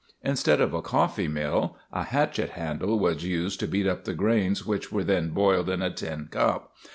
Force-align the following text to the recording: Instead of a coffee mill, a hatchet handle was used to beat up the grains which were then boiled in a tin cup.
Instead 0.23 0.59
of 0.59 0.73
a 0.73 0.81
coffee 0.81 1.27
mill, 1.27 1.77
a 1.93 2.01
hatchet 2.05 2.49
handle 2.57 2.97
was 2.97 3.23
used 3.23 3.59
to 3.59 3.67
beat 3.67 3.85
up 3.85 4.03
the 4.03 4.15
grains 4.15 4.65
which 4.65 4.91
were 4.91 5.03
then 5.03 5.29
boiled 5.29 5.69
in 5.69 5.83
a 5.83 5.91
tin 5.93 6.25
cup. 6.31 6.73